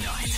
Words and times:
night. 0.00 0.28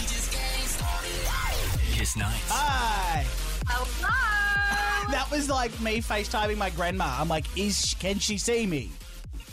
Kiss 1.92 2.16
night. 2.16 2.40
Hi. 2.48 3.24
Hello. 3.68 5.12
That 5.12 5.30
was 5.30 5.48
like 5.48 5.78
me 5.80 6.00
FaceTiming 6.00 6.56
my 6.56 6.70
grandma. 6.70 7.16
I'm 7.18 7.28
like, 7.28 7.44
is 7.56 7.94
can 7.98 8.18
she 8.18 8.38
see 8.38 8.66
me? 8.66 8.90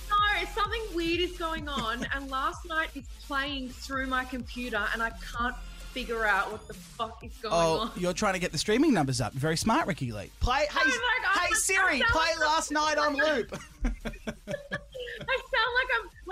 No, 0.10 0.16
something 0.56 0.82
weird 0.96 1.20
is 1.20 1.38
going 1.38 1.68
on, 1.68 2.06
and 2.16 2.30
last 2.30 2.66
night 2.68 2.90
it's 2.96 3.08
playing 3.28 3.70
through 3.70 4.08
my 4.08 4.24
computer, 4.26 4.84
and 4.94 5.02
I 5.04 5.12
can't 5.38 5.56
figure 5.92 6.24
out 6.26 6.52
what 6.52 6.68
the 6.68 6.74
fuck 6.76 7.24
is 7.24 7.32
going 7.42 7.54
Oh, 7.54 7.80
on. 7.80 7.92
you're 7.98 8.14
trying 8.14 8.34
to 8.34 8.40
get 8.40 8.52
the 8.52 8.58
streaming 8.58 8.94
numbers 8.94 9.20
up. 9.22 9.34
Very 9.34 9.58
smart, 9.58 9.88
Ricki-Lee. 9.88 10.30
Play. 10.40 10.60
Hey, 10.62 10.68
oh 10.76 10.86
my 10.86 11.34
God, 11.36 11.40
hey 11.48 11.54
Siri, 11.54 12.02
play 12.10 12.30
last 12.40 12.72
night 12.72 12.98
on 12.98 13.16
loop. 13.16 13.60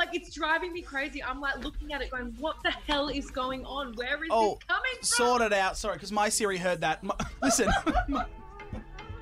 I 0.08 0.12
sound 0.12 0.16
like 0.16 0.22
it's 0.28 0.36
driving 0.36 0.74
me 0.74 0.82
crazy. 0.82 1.24
I'm 1.24 1.40
like 1.42 1.64
looking 1.64 1.94
at 1.94 2.02
it, 2.02 2.12
going, 2.12 2.36
"What 2.40 2.56
the 2.64 2.72
hell 2.72 3.10
is 3.10 3.30
going 3.32 3.66
on? 3.66 3.94
Where 3.96 4.24
is 4.24 4.30
Oh, 4.32 4.56
this 4.56 4.64
coming 4.68 4.92
from?" 5.00 5.04
sort 5.04 5.42
it 5.42 5.54
out. 5.54 5.78
Sorry, 5.78 5.96
because 5.96 6.12
my 6.12 6.30
Siri 6.30 6.58
heard 6.58 6.82
that. 6.82 7.04
My, 7.04 7.16
listen, 7.42 7.70
my, 8.08 8.26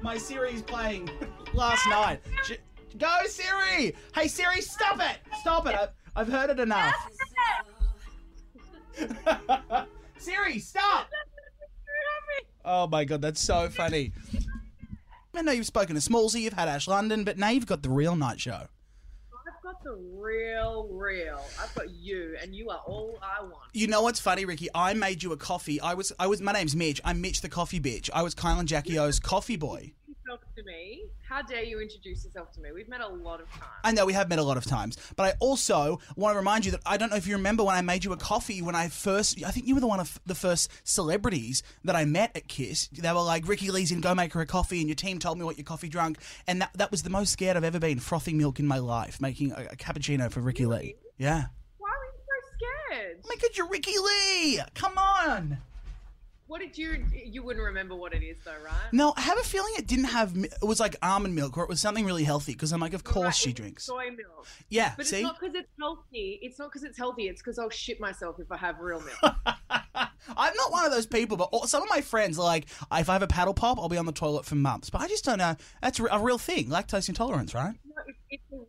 my 0.01 0.17
Siri's 0.17 0.61
playing 0.61 1.09
last 1.53 1.87
night. 1.89 2.21
Sh- 2.43 2.53
Go 2.97 3.17
Siri! 3.25 3.93
Hey 4.15 4.27
Siri, 4.29 4.61
stop 4.61 4.99
it! 5.01 5.17
Stop 5.41 5.67
it! 5.67 5.75
I've, 5.75 5.89
I've 6.15 6.27
heard 6.29 6.49
it 6.49 6.59
enough. 6.61 6.95
Siri, 10.17 10.59
stop! 10.59 11.09
Oh 12.63 12.87
my 12.87 13.03
god, 13.03 13.21
that's 13.21 13.41
so 13.41 13.67
funny. 13.69 14.13
I 15.35 15.41
know 15.41 15.51
you've 15.51 15.65
spoken 15.65 15.95
to 15.95 16.01
Smallsy, 16.01 16.39
you've 16.41 16.53
had 16.53 16.69
Ash 16.69 16.87
London, 16.87 17.25
but 17.25 17.37
now 17.37 17.49
you've 17.49 17.65
got 17.67 17.83
the 17.83 17.89
real 17.89 18.15
night 18.15 18.39
show. 18.39 18.67
I've 21.15 21.25
got 21.25 21.31
real. 21.31 21.45
I've 21.61 21.75
got 21.75 21.89
you, 21.89 22.35
and 22.41 22.55
you 22.55 22.69
are 22.69 22.81
all 22.85 23.17
I 23.21 23.41
want. 23.41 23.55
You 23.73 23.87
know 23.87 24.01
what's 24.01 24.19
funny, 24.19 24.45
Ricki? 24.45 24.67
I 24.73 24.93
made 24.93 25.23
you 25.23 25.31
a 25.31 25.37
coffee. 25.37 25.79
I 25.79 25.93
was, 25.93 26.11
I 26.19 26.27
was. 26.27 26.41
My 26.41 26.51
name's 26.51 26.75
Mitch. 26.75 27.01
I'm 27.03 27.21
Mitch 27.21 27.41
the 27.41 27.49
coffee 27.49 27.79
bitch. 27.79 28.09
I 28.13 28.21
was 28.21 28.33
Kyle 28.33 28.59
and 28.59 28.67
Jackie 28.67 28.97
O's 28.99 29.19
coffee 29.19 29.55
boy. 29.55 29.93
Yourself 30.07 30.41
to 30.55 30.63
me. 30.63 31.03
How 31.27 31.41
dare 31.41 31.63
you 31.63 31.79
introduce 31.81 32.23
yourself 32.23 32.51
to 32.53 32.61
me? 32.61 32.71
We've 32.71 32.87
met 32.87 33.01
a 33.01 33.07
lot 33.07 33.41
of 33.41 33.49
times. 33.51 33.65
I 33.83 33.91
know 33.91 34.05
we 34.05 34.13
have 34.13 34.29
met 34.29 34.39
a 34.39 34.43
lot 34.43 34.57
of 34.57 34.65
times, 34.65 34.97
but 35.15 35.23
I 35.23 35.33
also 35.39 35.99
want 36.15 36.33
to 36.33 36.37
remind 36.37 36.65
you 36.65 36.71
that 36.71 36.81
I 36.85 36.97
don't 36.97 37.09
know 37.09 37.15
if 37.15 37.27
you 37.27 37.35
remember 37.35 37.63
when 37.63 37.75
I 37.75 37.81
made 37.81 38.03
you 38.03 38.13
a 38.13 38.17
coffee 38.17 38.61
when 38.61 38.75
I 38.75 38.87
first. 38.89 39.43
I 39.43 39.51
think 39.51 39.67
you 39.67 39.75
were 39.75 39.81
the 39.81 39.87
one 39.87 39.99
of 39.99 40.19
the 40.25 40.35
first 40.35 40.71
celebrities 40.83 41.63
that 41.83 41.95
I 41.95 42.05
met 42.05 42.35
at 42.35 42.47
Kiss. 42.47 42.87
They 42.87 43.11
were 43.11 43.21
like, 43.21 43.47
"Ricki-Lee's 43.47 43.91
in, 43.91 44.01
go 44.01 44.15
make 44.15 44.33
her 44.33 44.41
a 44.41 44.45
coffee," 44.45 44.79
and 44.79 44.87
your 44.87 44.95
team 44.95 45.19
told 45.19 45.37
me 45.37 45.45
what 45.45 45.57
your 45.57 45.65
coffee 45.65 45.89
drunk, 45.89 46.17
and 46.47 46.61
that 46.61 46.71
that 46.75 46.91
was 46.91 47.03
the 47.03 47.09
most 47.09 47.31
scared 47.31 47.57
I've 47.57 47.63
ever 47.63 47.79
been 47.79 47.99
frothing 47.99 48.37
milk 48.37 48.59
in 48.59 48.67
my 48.67 48.79
life, 48.79 49.19
making 49.21 49.51
a, 49.51 49.67
a 49.71 49.75
cappuccino 49.75 50.31
for 50.31 50.41
Ricki-Lee. 50.41 50.95
Yeah, 51.17 51.45
Why 51.77 51.89
were 51.89 52.05
you 52.05 52.19
so 52.19 52.57
scared? 52.91 53.17
oh 53.23 53.27
my 53.29 53.35
god, 53.41 53.51
you're 53.55 53.67
Ricki-Lee! 53.69 54.61
Come 54.73 54.97
on. 54.97 55.57
What 56.47 56.59
did 56.61 56.77
you? 56.77 57.03
You 57.25 57.41
wouldn't 57.41 57.65
remember 57.65 57.95
what 57.95 58.13
it 58.13 58.21
is, 58.21 58.37
though, 58.45 58.51
right? 58.63 58.73
No, 58.91 59.13
I 59.17 59.21
have 59.21 59.39
a 59.39 59.43
feeling 59.43 59.73
it 59.79 59.87
didn't 59.87 60.05
have. 60.05 60.37
It 60.37 60.53
was 60.61 60.79
like 60.79 60.95
almond 61.01 61.33
milk, 61.33 61.57
or 61.57 61.63
it 61.63 61.69
was 61.69 61.79
something 61.79 62.05
really 62.05 62.23
healthy. 62.23 62.51
Because 62.53 62.71
I'm 62.71 62.79
like, 62.79 62.93
of 62.93 63.03
course 63.03 63.25
Right, 63.25 63.33
she 63.35 63.51
drinks. 63.53 63.83
soy 63.85 64.11
milk. 64.11 64.45
Yeah, 64.69 64.93
But 64.95 65.07
see. 65.07 65.15
it's 65.17 65.23
not 65.23 65.39
because 65.39 65.55
it's 65.55 65.71
healthy. 65.79 66.39
It's 66.43 66.59
not 66.59 66.69
because 66.69 66.83
it's 66.83 66.99
healthy. 66.99 67.23
It's 67.29 67.41
because 67.41 67.57
I'll 67.57 67.71
shit 67.71 67.99
myself 67.99 68.35
if 68.39 68.51
I 68.51 68.57
have 68.57 68.79
real 68.79 69.01
milk. 69.01 69.35
I'm 69.97 70.53
not 70.55 70.71
one 70.71 70.85
of 70.85 70.91
those 70.91 71.07
people, 71.07 71.35
but 71.35 71.49
all- 71.51 71.65
some 71.65 71.81
of 71.81 71.89
my 71.89 72.01
friends 72.01 72.37
are 72.37 72.45
like, 72.45 72.65
if 72.91 73.09
I 73.09 73.13
have 73.13 73.23
a 73.23 73.27
paddle 73.27 73.55
pop, 73.55 73.79
I'll 73.79 73.89
be 73.89 73.97
on 73.97 74.05
the 74.05 74.11
toilet 74.11 74.45
for 74.45 74.53
months. 74.55 74.91
But 74.91 75.01
I 75.01 75.07
just 75.07 75.25
don't 75.25 75.39
know. 75.39 75.55
That's 75.81 75.99
a 75.99 76.19
real 76.19 76.37
thing, 76.37 76.67
lactose 76.67 77.09
intolerance, 77.09 77.55
right? 77.55 77.73
No, 77.85 77.94
it's, 77.94 77.94
it's 77.94 77.94
a 77.94 77.94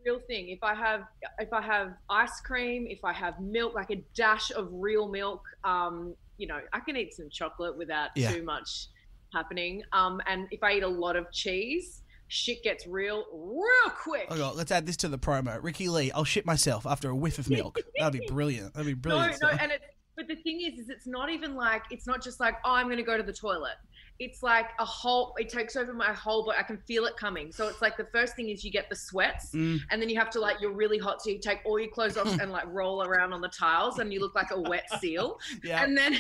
real 0.07 0.21
thing. 0.21 0.49
If 0.49 0.63
I 0.63 0.75
have 0.75 1.03
if 1.39 1.53
I 1.53 1.61
have 1.63 1.95
ice 2.09 2.41
cream, 2.41 2.87
if 2.89 3.05
I 3.05 3.13
have 3.13 3.41
milk, 3.41 3.75
like 3.75 3.91
a 3.91 4.03
dash 4.15 4.51
of 4.53 4.69
real 4.73 5.09
milk, 5.09 5.43
um, 5.65 6.15
you 6.39 6.47
know, 6.47 6.61
I 6.73 6.81
can 6.81 6.97
eat 6.97 7.15
some 7.15 7.29
chocolate 7.31 7.77
without 7.77 8.11
Yeah. 8.15 8.33
too 8.33 8.43
much 8.43 8.89
happening. 9.33 9.83
Um, 9.93 10.21
and 10.27 10.47
if 10.51 10.63
I 10.63 10.73
eat 10.75 10.83
a 10.83 10.89
lot 10.89 11.17
of 11.17 11.31
cheese, 11.33 12.03
shit 12.29 12.63
gets 12.63 12.87
real 12.87 13.25
real 13.33 13.91
quick. 14.03 14.27
Oh 14.31 14.37
god, 14.37 14.57
let's 14.57 14.73
add 14.73 14.87
this 14.87 14.97
to 14.99 15.09
the 15.09 15.19
promo. 15.19 15.63
Ricki-Lee, 15.63 16.13
I'll 16.13 16.25
shit 16.25 16.47
myself 16.47 16.87
after 16.87 17.11
a 17.11 17.17
whiff 17.17 17.39
of 17.39 17.49
milk. 17.51 17.79
That'd 17.99 18.21
be 18.21 18.27
brilliant. 18.27 18.75
That'd 18.75 18.87
be 18.87 18.93
no, 19.09 19.17
brilliant. 19.17 19.43
no, 19.43 19.49
and 19.49 19.73
it. 19.73 19.83
But 20.17 20.29
the 20.29 20.37
thing 20.37 20.63
is, 20.63 20.79
is 20.81 20.89
it's 20.89 21.07
not 21.07 21.29
even 21.31 21.55
like 21.55 21.83
it's 21.91 22.07
not 22.07 22.23
just 22.23 22.41
like 22.41 22.55
oh, 22.65 22.71
I'm 22.73 22.87
going 22.87 22.97
to 22.97 23.03
go 23.03 23.17
to 23.19 23.23
the 23.23 23.33
toilet. 23.35 23.75
It's 24.19 24.43
like 24.43 24.71
a 24.79 24.85
whole. 24.85 25.35
It 25.39 25.49
takes 25.49 25.77
over 25.77 25.93
my 25.93 26.13
whole 26.13 26.45
body. 26.47 26.59
I 26.59 26.63
can 26.63 26.79
feel 26.87 27.05
it 27.05 27.17
coming. 27.19 27.53
So 27.53 27.69
it's 27.69 27.83
like 27.83 27.97
the 27.97 28.07
first 28.13 28.35
thing 28.37 28.49
is 28.49 28.65
you 28.65 28.71
get 28.71 28.89
the 28.89 28.97
sweats, 28.97 29.51
Mm. 29.55 29.79
and 29.91 30.01
then 30.01 30.09
you 30.09 30.19
have 30.19 30.31
to 30.31 30.41
like 30.41 30.61
you're 30.61 30.73
really 30.73 30.99
hot, 30.99 31.23
so 31.23 31.31
you 31.31 31.39
take 31.39 31.59
all 31.65 31.79
your 31.79 31.91
clothes 31.91 32.17
off 32.17 32.27
and 32.41 32.51
like 32.51 32.65
roll 32.69 33.03
around 33.03 33.33
on 33.33 33.41
the 33.41 33.49
tiles, 33.49 33.99
and 33.99 34.13
you 34.13 34.21
look 34.21 34.35
like 34.35 34.51
a 34.53 34.61
wet 34.61 34.87
seal. 35.01 35.39
yeah. 35.65 35.83
And 35.85 35.97
then, 35.97 36.17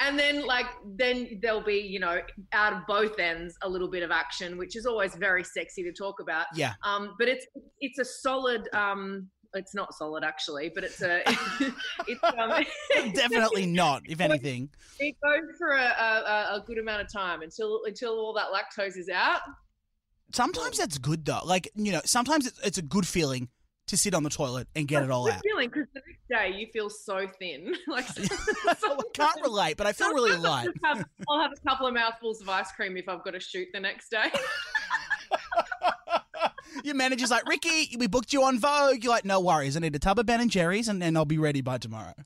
and 0.00 0.18
then 0.18 0.46
like 0.46 0.66
then 0.96 1.38
there'll 1.42 1.60
be 1.60 1.78
you 1.78 2.00
know 2.00 2.20
out 2.52 2.72
of 2.72 2.86
both 2.86 3.18
ends 3.18 3.56
a 3.62 3.68
little 3.68 3.88
bit 3.88 4.02
of 4.02 4.10
action, 4.10 4.56
which 4.56 4.74
is 4.76 4.86
always 4.86 5.14
very 5.14 5.44
sexy 5.44 5.82
to 5.82 5.92
talk 5.92 6.20
about. 6.20 6.46
yeah. 6.54 6.72
Um, 6.84 7.14
but 7.18 7.28
it's 7.28 7.46
it's 7.80 7.98
a 7.98 8.04
solid. 8.04 8.68
Um, 8.74 9.28
it's 9.54 9.74
not 9.74 9.94
solid 9.94 10.22
actually, 10.24 10.70
but 10.74 10.84
it's 10.84 11.02
a 11.02 11.22
it's 12.06 12.20
um, 12.22 12.64
Definitely 13.14 13.66
not, 13.66 14.02
if 14.06 14.20
anything. 14.20 14.70
it 14.98 15.16
goes 15.22 15.56
for 15.58 15.72
a, 15.72 15.80
a, 15.82 16.56
a 16.56 16.64
good 16.66 16.78
amount 16.78 17.02
of 17.02 17.12
time 17.12 17.42
until 17.42 17.80
until 17.86 18.12
all 18.12 18.32
that 18.34 18.46
lactose 18.54 18.96
is 18.96 19.08
out. 19.08 19.40
Sometimes 20.32 20.78
that's 20.78 20.98
good 20.98 21.24
though. 21.24 21.40
Like, 21.44 21.70
you 21.74 21.90
know, 21.92 22.00
sometimes 22.04 22.46
it's, 22.46 22.60
it's 22.64 22.78
a 22.78 22.82
good 22.82 23.06
feeling 23.06 23.48
to 23.88 23.96
sit 23.96 24.14
on 24.14 24.22
the 24.22 24.30
toilet 24.30 24.68
and 24.76 24.86
get 24.86 25.02
it 25.02 25.10
all 25.10 25.24
Good 25.24 25.34
out. 25.34 25.42
feeling 25.42 25.68
because 25.68 25.88
the 25.92 26.00
next 26.06 26.28
day 26.52 26.56
you 26.56 26.68
feel 26.72 26.88
so 26.88 27.26
thin. 27.40 27.74
like 27.88 28.06
I 28.68 28.74
can't 29.14 29.42
relate, 29.42 29.76
but 29.76 29.88
I 29.88 29.92
feel 29.92 30.12
really 30.14 30.30
sometimes 30.30 30.46
I'll 30.46 30.52
light. 30.52 30.68
have- 30.96 31.04
I'll 31.28 31.40
have 31.40 31.50
a 31.52 31.68
couple 31.68 31.88
of 31.88 31.94
mouthfuls 31.94 32.40
of 32.40 32.48
ice 32.48 32.70
cream 32.70 32.96
if 32.96 33.08
I've 33.08 33.24
got 33.24 33.32
to 33.32 33.40
shoot 33.40 33.66
the 33.72 33.80
next 33.80 34.10
day. 34.12 34.30
Your 36.84 36.94
manager's 36.94 37.30
like, 37.30 37.46
Ricki, 37.48 37.96
we 37.98 38.06
booked 38.06 38.32
you 38.32 38.42
on 38.44 38.58
Vogue. 38.58 39.02
You're 39.02 39.12
like, 39.12 39.24
no 39.24 39.40
worries. 39.40 39.76
I 39.76 39.80
need 39.80 39.94
a 39.94 39.98
tub 39.98 40.18
of 40.18 40.26
Ben 40.26 40.40
and 40.40 40.50
Jerry's, 40.50 40.88
and 40.88 41.00
then 41.00 41.16
I'll 41.16 41.24
be 41.24 41.38
ready 41.38 41.60
by 41.60 41.78
tomorrow. 41.78 42.14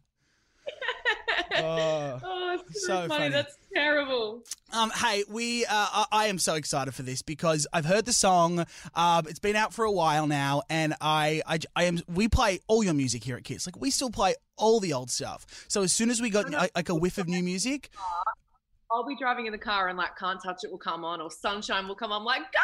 Oh. 1.57 2.19
oh, 2.25 2.59
it's 2.69 2.85
So 2.85 2.89
so, 2.89 2.95
funny. 2.95 3.09
funny. 3.09 3.29
That's 3.31 3.57
terrible. 3.73 4.43
Um, 4.73 4.91
hey, 4.91 5.23
we 5.29 5.65
uh, 5.65 5.69
I, 5.71 6.07
I 6.11 6.27
am 6.27 6.39
so 6.39 6.55
excited 6.55 6.93
for 6.95 7.03
this 7.03 7.23
because 7.23 7.67
I've 7.73 7.85
heard 7.85 8.07
the 8.07 8.13
song. 8.13 8.67
Um, 8.97 9.27
it's 9.29 9.39
been 9.39 9.55
out 9.55 9.73
for 9.73 9.85
a 9.85 9.91
while 9.93 10.27
now, 10.27 10.63
and 10.69 10.95
I, 11.01 11.43
I, 11.47 11.61
I 11.77 11.85
am. 11.85 12.01
We 12.13 12.29
play 12.29 12.59
all 12.67 12.83
your 12.83 12.93
music 12.95 13.23
here 13.23 13.37
at 13.37 13.45
Kiss. 13.45 13.67
Like 13.69 13.81
we 13.81 13.91
still 13.91 14.11
play 14.11 14.35
all 14.57 14.81
the 14.81 14.93
old 14.93 15.11
stuff. 15.11 15.47
So 15.69 15.83
as 15.83 15.93
soon 15.93 16.11
as 16.11 16.21
we 16.21 16.29
got 16.29 16.51
like, 16.51 16.89
a 16.89 16.95
whiff 16.95 17.19
of 17.19 17.29
new 17.29 17.43
music, 17.43 17.91
I'll 18.91 19.07
be 19.07 19.17
driving 19.17 19.47
in 19.47 19.53
the 19.53 19.59
car 19.59 19.89
and 19.89 19.97
like 19.97 20.17
can't 20.19 20.43
touch 20.43 20.65
it 20.65 20.73
will 20.73 20.79
come 20.79 21.05
on 21.05 21.21
or 21.21 21.31
sunshine 21.31 21.87
will 21.87 21.95
come 21.95 22.11
on. 22.11 22.23
I'm 22.23 22.25
like, 22.27 22.43
guys, 22.53 22.63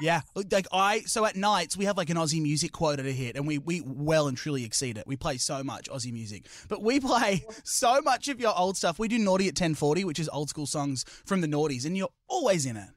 yeah, 0.00 0.20
like 0.34 0.66
I. 0.72 1.00
So 1.00 1.24
at 1.24 1.36
nights 1.36 1.76
we 1.76 1.84
have 1.84 1.96
like 1.96 2.10
an 2.10 2.16
Aussie 2.16 2.42
music 2.42 2.72
quota 2.72 3.02
to 3.02 3.12
hit, 3.12 3.36
and 3.36 3.46
we 3.46 3.58
we 3.58 3.82
well 3.84 4.28
and 4.28 4.36
truly 4.36 4.64
exceed 4.64 4.98
it. 4.98 5.06
We 5.06 5.16
play 5.16 5.36
so 5.38 5.62
much 5.62 5.88
Aussie 5.88 6.12
music, 6.12 6.46
but 6.68 6.82
we 6.82 7.00
play 7.00 7.44
so 7.64 8.00
much 8.02 8.28
of 8.28 8.40
your 8.40 8.56
old 8.56 8.76
stuff. 8.76 8.98
We 8.98 9.08
do 9.08 9.18
Naughty 9.18 9.48
at 9.48 9.54
ten 9.54 9.74
forty, 9.74 10.04
which 10.04 10.18
is 10.18 10.28
old 10.28 10.48
school 10.48 10.66
songs 10.66 11.04
from 11.24 11.40
the 11.40 11.48
Naughties, 11.48 11.86
and 11.86 11.96
you're 11.96 12.08
always 12.28 12.66
in 12.66 12.76
it. 12.76 12.88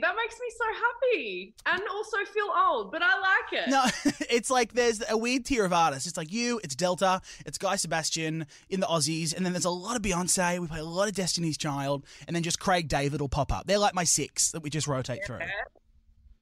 That 0.00 0.14
makes 0.16 0.34
me 0.38 0.46
so 0.56 0.64
happy 0.74 1.54
and 1.66 1.82
also 1.90 2.18
feel 2.32 2.48
old, 2.56 2.92
but 2.92 3.02
I 3.02 3.18
like 3.18 3.52
it. 3.64 3.68
No, 3.68 3.84
it's 4.30 4.50
like 4.50 4.72
there's 4.72 5.02
a 5.08 5.16
weird 5.16 5.44
tier 5.44 5.64
of 5.64 5.72
artists. 5.72 6.06
It's 6.06 6.16
like 6.16 6.32
you, 6.32 6.60
it's 6.62 6.74
Delta, 6.74 7.20
it's 7.46 7.58
Guy 7.58 7.76
Sebastian 7.76 8.46
in 8.68 8.80
the 8.80 8.86
Aussies, 8.86 9.34
and 9.36 9.44
then 9.44 9.52
there's 9.52 9.64
a 9.64 9.70
lot 9.70 9.96
of 9.96 10.02
Beyonce. 10.02 10.58
We 10.58 10.66
play 10.66 10.80
a 10.80 10.84
lot 10.84 11.08
of 11.08 11.14
Destiny's 11.14 11.56
Child, 11.58 12.04
and 12.26 12.36
then 12.36 12.42
just 12.42 12.60
Craig 12.60 12.88
David 12.88 13.20
will 13.20 13.28
pop 13.28 13.52
up. 13.52 13.66
They're 13.66 13.78
like 13.78 13.94
my 13.94 14.04
six 14.04 14.50
that 14.52 14.62
we 14.62 14.70
just 14.70 14.86
rotate 14.86 15.20
through. 15.26 15.38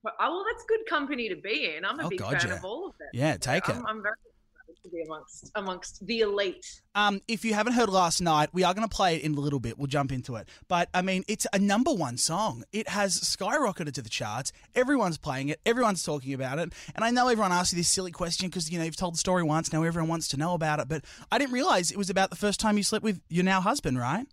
But, 0.02 0.12
oh, 0.20 0.30
well, 0.36 0.44
that's 0.52 0.64
good 0.66 0.86
company 0.88 1.28
to 1.28 1.36
be 1.36 1.74
in. 1.76 1.84
I'm 1.84 1.98
a 1.98 2.06
Oh, 2.06 2.08
big 2.08 2.18
God, 2.20 2.40
fan 2.40 2.50
yeah. 2.50 2.56
of 2.58 2.64
all 2.64 2.86
of 2.88 2.98
them. 2.98 3.08
Yeah, 3.12 3.36
take 3.38 3.68
it. 3.68 3.74
I'm, 3.74 3.86
I'm 3.86 4.02
very 4.02 4.14
to 4.86 4.96
be 4.96 5.02
amongst 5.02 5.50
amongst 5.54 6.06
the 6.06 6.20
elite. 6.20 6.82
Um, 6.94 7.20
if 7.28 7.44
you 7.44 7.54
haven't 7.54 7.74
heard 7.74 7.88
last 7.88 8.20
night, 8.20 8.50
we 8.52 8.64
are 8.64 8.72
going 8.74 8.88
to 8.88 8.94
play 8.94 9.16
it 9.16 9.22
in 9.22 9.34
a 9.34 9.40
little 9.40 9.60
bit. 9.60 9.78
We'll 9.78 9.86
jump 9.86 10.12
into 10.12 10.36
it. 10.36 10.48
But 10.68 10.88
I 10.94 11.02
mean, 11.02 11.24
it's 11.28 11.46
a 11.52 11.58
number 11.58 11.92
one 11.92 12.16
song. 12.16 12.64
It 12.72 12.88
has 12.88 13.18
skyrocketed 13.20 13.92
to 13.94 14.02
the 14.02 14.08
charts. 14.08 14.52
Everyone's 14.74 15.18
playing 15.18 15.48
it. 15.48 15.60
Everyone's 15.66 16.02
talking 16.02 16.32
about 16.32 16.58
it. 16.58 16.72
And 16.94 17.04
I 17.04 17.10
know 17.10 17.28
everyone 17.28 17.52
asks 17.52 17.72
you 17.72 17.76
this 17.76 17.88
silly 17.88 18.12
question 18.12 18.48
because 18.48 18.70
you 18.70 18.78
know 18.78 18.84
you've 18.84 18.96
told 18.96 19.14
the 19.14 19.18
story 19.18 19.42
once. 19.42 19.72
Now 19.72 19.82
everyone 19.82 20.08
wants 20.08 20.28
to 20.28 20.36
know 20.36 20.54
about 20.54 20.80
it. 20.80 20.88
But 20.88 21.04
I 21.30 21.38
didn't 21.38 21.52
realize 21.52 21.90
it 21.90 21.98
was 21.98 22.10
about 22.10 22.30
the 22.30 22.36
first 22.36 22.60
time 22.60 22.76
you 22.76 22.82
slept 22.82 23.04
with 23.04 23.20
your 23.28 23.44
now 23.44 23.60
husband, 23.60 23.98
right? 23.98 24.26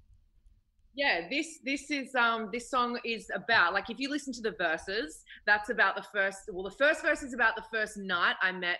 Yeah, 0.95 1.27
this 1.27 1.59
this 1.65 1.89
is 1.89 2.13
um 2.13 2.49
this 2.53 2.69
song 2.69 2.99
is 3.03 3.31
about 3.33 3.73
like 3.73 3.89
if 3.89 3.99
you 3.99 4.09
listen 4.09 4.31
to 4.33 4.41
the 4.41 4.51
verses, 4.51 5.23
that's 5.45 5.69
about 5.69 5.95
the 5.95 6.03
first. 6.13 6.49
Well, 6.51 6.63
the 6.63 6.71
first 6.71 7.01
verse 7.01 7.23
is 7.23 7.33
about 7.33 7.55
the 7.55 7.63
first 7.71 7.97
night 7.97 8.35
I 8.41 8.51
met 8.51 8.77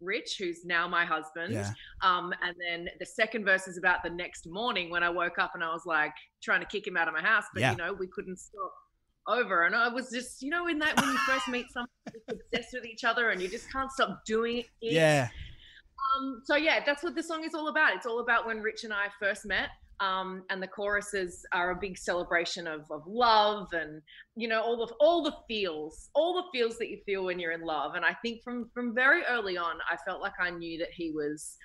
Rich, 0.00 0.36
who's 0.38 0.64
now 0.64 0.86
my 0.86 1.04
husband. 1.04 1.52
Yeah. 1.54 1.70
Um, 2.02 2.32
and 2.42 2.54
then 2.60 2.88
the 3.00 3.06
second 3.06 3.44
verse 3.44 3.66
is 3.68 3.78
about 3.78 4.02
the 4.02 4.10
next 4.10 4.46
morning 4.46 4.90
when 4.90 5.02
I 5.02 5.08
woke 5.10 5.38
up 5.38 5.52
and 5.54 5.62
I 5.64 5.68
was 5.72 5.82
like 5.86 6.12
trying 6.42 6.60
to 6.60 6.66
kick 6.66 6.86
him 6.86 6.96
out 6.96 7.08
of 7.08 7.14
my 7.14 7.22
house, 7.22 7.44
but 7.52 7.60
Yeah. 7.60 7.72
you 7.72 7.76
know 7.78 7.92
we 7.92 8.06
couldn't 8.06 8.38
stop 8.38 8.72
over. 9.26 9.64
And 9.64 9.74
I 9.74 9.88
was 9.88 10.10
just, 10.10 10.42
you 10.42 10.50
know, 10.50 10.68
in 10.68 10.78
that 10.80 11.00
when 11.00 11.10
you 11.10 11.18
first 11.18 11.48
meet 11.48 11.66
someone, 11.72 11.88
you're 12.28 12.38
obsessed 12.52 12.74
with 12.74 12.84
each 12.84 13.04
other 13.04 13.30
and 13.30 13.40
you 13.40 13.48
just 13.48 13.70
can't 13.72 13.90
stop 13.90 14.22
doing 14.26 14.58
it. 14.58 14.66
Yeah. 14.80 15.28
Um, 16.18 16.42
so 16.44 16.56
yeah, 16.56 16.80
that's 16.84 17.02
what 17.02 17.14
the 17.14 17.22
song 17.22 17.44
is 17.44 17.54
all 17.54 17.68
about. 17.68 17.94
It's 17.96 18.06
all 18.06 18.20
about 18.20 18.46
when 18.46 18.60
Rich 18.60 18.84
and 18.84 18.92
I 18.92 19.06
first 19.18 19.46
met. 19.46 19.70
Um, 19.98 20.42
and 20.50 20.62
the 20.62 20.66
choruses 20.66 21.46
are 21.52 21.70
a 21.70 21.74
big 21.74 21.96
celebration 21.96 22.66
of, 22.66 22.82
of 22.90 23.02
love 23.06 23.68
and 23.72 24.02
you 24.36 24.46
know 24.46 24.60
all 24.60 24.76
the 24.86 24.92
all 25.00 25.22
the 25.24 25.34
feels 25.48 26.10
all 26.14 26.34
the 26.34 26.42
feels 26.52 26.76
that 26.76 26.88
you 26.90 26.98
feel 27.06 27.24
when 27.24 27.38
you're 27.40 27.52
in 27.52 27.62
love 27.62 27.94
and 27.94 28.04
i 28.04 28.12
think 28.20 28.42
from 28.42 28.68
from 28.74 28.94
very 28.94 29.22
early 29.24 29.56
on 29.56 29.76
i 29.90 29.96
felt 30.06 30.20
like 30.20 30.34
i 30.38 30.50
knew 30.50 30.76
that 30.78 30.90
he 30.92 31.12
was 31.12 31.56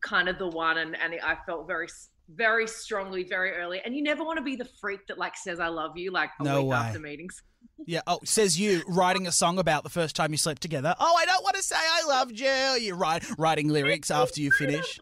kind 0.00 0.28
of 0.28 0.38
the 0.38 0.48
one 0.48 0.78
and 0.78 0.96
and 1.00 1.14
i 1.22 1.36
felt 1.46 1.68
very 1.68 1.86
very 2.34 2.66
strongly 2.66 3.22
very 3.22 3.52
early 3.52 3.80
and 3.84 3.94
you 3.94 4.02
never 4.02 4.24
want 4.24 4.38
to 4.38 4.42
be 4.42 4.56
the 4.56 4.68
freak 4.80 5.06
that 5.06 5.16
like 5.18 5.36
says 5.36 5.60
i 5.60 5.68
love 5.68 5.96
you 5.96 6.10
like 6.10 6.30
a 6.40 6.42
No 6.42 6.62
week 6.62 6.70
way. 6.72 6.76
after 6.78 6.98
meetings 6.98 7.42
Yeah. 7.86 8.00
Oh, 8.08 8.18
says 8.24 8.58
you 8.58 8.82
writing 8.88 9.28
a 9.28 9.32
song 9.32 9.58
about 9.60 9.84
the 9.84 9.90
first 9.90 10.14
time 10.16 10.30
you 10.32 10.36
slept 10.38 10.62
together. 10.62 10.94
Oh, 10.98 11.14
I 11.16 11.24
don't 11.26 11.42
want 11.44 11.56
to 11.56 11.62
say 11.62 11.76
I 11.78 12.04
loved 12.08 12.38
you. 12.38 12.48
You 12.80 12.94
write 12.94 13.24
writing 13.38 13.68
lyrics 13.68 14.10
after 14.22 14.40
you 14.40 14.50
finish. 14.52 15.00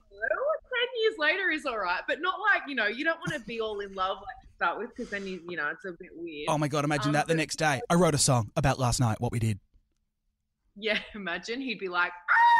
Years 1.02 1.14
later 1.18 1.50
is 1.50 1.64
all 1.66 1.78
right, 1.78 2.02
but 2.08 2.20
not 2.20 2.34
like 2.52 2.62
you 2.68 2.74
know 2.74 2.86
you 2.86 3.04
don't 3.04 3.18
want 3.18 3.32
to 3.32 3.40
be 3.46 3.60
all 3.60 3.80
in 3.80 3.92
love 3.94 4.18
like 4.18 4.40
to 4.48 4.54
start 4.54 4.78
with 4.78 4.90
because 4.94 5.10
then 5.10 5.26
you 5.26 5.40
you 5.48 5.56
know 5.56 5.68
it's 5.68 5.84
a 5.84 5.92
bit 5.98 6.10
weird. 6.14 6.46
Oh 6.48 6.58
my 6.58 6.68
god! 6.68 6.84
Imagine 6.84 7.08
Um, 7.08 7.12
that 7.14 7.26
the 7.28 7.34
next 7.34 7.56
day. 7.56 7.80
I 7.88 7.94
wrote 7.94 8.14
a 8.14 8.18
song 8.18 8.50
about 8.56 8.78
last 8.78 9.00
night. 9.00 9.20
What 9.20 9.32
we 9.32 9.38
did. 9.38 9.58
Yeah, 10.76 10.98
imagine 11.14 11.60
he'd 11.60 11.78
be 11.78 11.88
like 11.88 12.12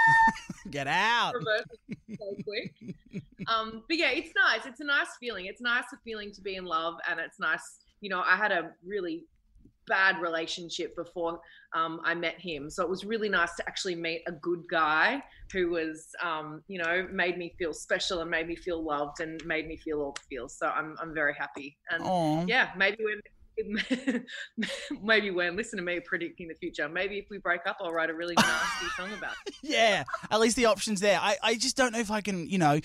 Get 0.71 0.87
out. 0.87 1.35
so 1.39 2.37
quick. 2.45 2.75
Um, 3.49 3.83
but 3.89 3.97
yeah, 3.97 4.11
it's 4.11 4.33
nice. 4.37 4.67
It's 4.67 4.81
a 4.81 4.85
nice 4.85 5.09
feeling. 5.19 5.47
It's 5.47 5.61
nice 5.61 5.85
a 5.93 5.97
feeling 6.05 6.31
to 6.33 6.41
be 6.41 6.57
in 6.57 6.65
love, 6.65 6.95
and 7.11 7.19
it's 7.19 7.41
nice. 7.41 7.79
You 8.01 8.11
know, 8.11 8.21
I 8.25 8.37
had 8.37 8.53
a 8.53 8.71
really 8.87 9.25
bad 9.91 10.21
relationship 10.21 10.97
before 10.97 11.41
um, 11.75 12.01
I 12.05 12.15
met 12.15 12.39
him, 12.41 12.71
so 12.71 12.83
it 12.83 12.89
was 12.89 13.05
really 13.05 13.29
nice 13.29 13.55
to 13.57 13.63
actually 13.69 13.97
meet 13.97 14.23
a 14.27 14.33
good 14.33 14.63
guy 14.71 15.23
who 15.53 15.71
was, 15.71 16.09
um, 16.23 16.63
you 16.69 16.79
know, 16.83 17.07
made 17.13 17.37
me 17.37 17.55
feel 17.59 17.75
special 17.75 18.21
and 18.23 18.31
made 18.31 18.47
me 18.47 18.57
feel 18.57 18.83
loved 18.83 19.21
and 19.21 19.45
made 19.45 19.67
me 19.67 19.77
feel 19.77 20.01
all 20.01 20.13
the 20.13 20.23
feels. 20.31 20.57
So 20.57 20.67
I'm 20.69 20.97
I'm 21.03 21.13
very 21.23 21.35
happy. 21.35 21.77
And 21.91 22.03
Oh. 22.05 22.45
yeah, 22.47 22.71
maybe 22.77 23.05
when. 23.05 23.21
maybe 25.03 25.31
when 25.31 25.57
listen 25.57 25.77
to 25.79 25.83
me 25.85 26.01
predicting 26.01 26.49
the 26.49 26.55
future 26.55 26.89
maybe 26.89 27.19
if 27.19 27.27
we 27.31 27.39
break 27.39 27.61
up 27.67 27.77
i'll 27.81 27.93
write 27.93 28.11
a 28.11 28.15
really 28.15 28.35
nasty 28.35 28.87
song 28.97 29.13
about 29.13 29.33
it 29.47 29.55
Yeah, 29.63 30.05
at 30.31 30.41
least 30.41 30.57
the 30.57 30.67
option's 30.67 31.01
there. 31.01 31.19
I, 31.21 31.37
I 31.43 31.55
just 31.55 31.77
don't 31.77 31.93
know 31.93 31.99
if 31.99 32.11
I 32.11 32.21
can, 32.23 32.49
you 32.49 32.59
know, 32.59 32.81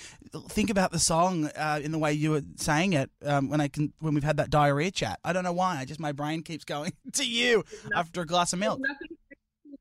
think 0.50 0.70
about 0.70 0.92
the 0.92 1.00
song 1.00 1.46
uh, 1.56 1.80
in 1.82 1.92
the 1.92 1.98
way 1.98 2.14
you 2.14 2.32
were 2.32 2.42
saying 2.58 2.94
it 2.94 3.10
um, 3.26 3.50
when 3.50 3.62
I 3.62 3.68
can 3.70 3.94
when 4.00 4.14
we've 4.14 4.24
had 4.24 4.38
that 4.38 4.50
diarrhea 4.50 4.92
chat. 4.92 5.20
I 5.24 5.34
don't 5.34 5.44
know 5.44 5.54
why. 5.54 5.78
I 5.78 5.86
just 5.86 6.00
my 6.00 6.12
brain 6.12 6.44
keeps 6.44 6.66
going 6.66 6.94
to 7.14 7.26
you 7.26 7.64
after 7.96 8.22
a 8.22 8.26
glass 8.26 8.54
of 8.54 8.60
milk. 8.60 8.80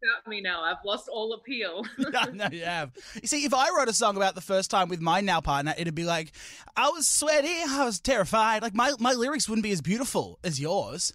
Nothing 0.04 0.30
me 0.30 0.40
now. 0.40 0.62
I've 0.62 0.76
lost 0.84 1.08
all 1.08 1.32
appeal. 1.32 1.84
Know 2.32 2.48
you 2.52 2.64
have. 2.64 2.92
You 3.20 3.26
see, 3.28 3.44
if 3.44 3.54
I 3.54 3.68
wrote 3.76 3.88
a 3.88 3.92
song 3.92 4.16
about 4.16 4.34
the 4.34 4.40
first 4.40 4.70
time 4.70 4.88
with 4.88 5.00
my 5.00 5.20
now 5.20 5.40
partner, 5.40 5.74
it'd 5.78 5.94
be 5.94 6.04
like, 6.04 6.32
I 6.76 6.88
was 6.90 7.08
sweaty, 7.08 7.56
I 7.66 7.84
was 7.84 8.00
terrified. 8.00 8.62
Like 8.62 8.74
my 8.74 8.92
my 8.98 9.12
lyrics 9.12 9.48
wouldn't 9.48 9.62
be 9.62 9.72
as 9.72 9.80
beautiful 9.80 10.38
as 10.44 10.60
yours. 10.60 11.12